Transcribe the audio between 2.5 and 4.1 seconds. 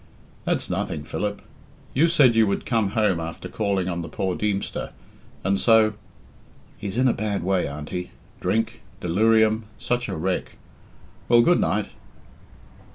come home after calling on the